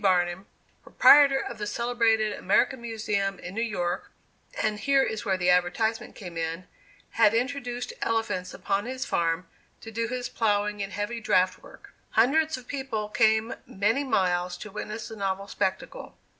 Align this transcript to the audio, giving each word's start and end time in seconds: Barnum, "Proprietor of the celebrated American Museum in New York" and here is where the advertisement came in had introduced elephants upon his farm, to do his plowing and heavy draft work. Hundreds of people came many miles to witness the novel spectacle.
Barnum, 0.03 0.47
"Proprietor 0.81 1.37
of 1.39 1.59
the 1.59 1.67
celebrated 1.67 2.33
American 2.33 2.81
Museum 2.81 3.37
in 3.37 3.53
New 3.53 3.61
York" 3.61 4.09
and 4.59 4.79
here 4.79 5.03
is 5.03 5.25
where 5.25 5.37
the 5.37 5.51
advertisement 5.51 6.15
came 6.15 6.37
in 6.37 6.67
had 7.11 7.35
introduced 7.35 7.93
elephants 8.01 8.51
upon 8.51 8.85
his 8.87 9.05
farm, 9.05 9.45
to 9.79 9.91
do 9.91 10.07
his 10.07 10.27
plowing 10.27 10.81
and 10.81 10.91
heavy 10.93 11.19
draft 11.19 11.61
work. 11.61 11.93
Hundreds 12.09 12.57
of 12.57 12.65
people 12.67 13.09
came 13.09 13.53
many 13.67 14.03
miles 14.03 14.57
to 14.57 14.71
witness 14.71 15.07
the 15.09 15.15
novel 15.15 15.47
spectacle. 15.47 16.17